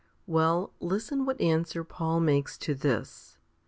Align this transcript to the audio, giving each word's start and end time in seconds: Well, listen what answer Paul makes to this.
Well, 0.25 0.73
listen 0.79 1.25
what 1.25 1.39
answer 1.39 1.83
Paul 1.83 2.21
makes 2.21 2.57
to 2.57 2.73
this. 2.73 3.37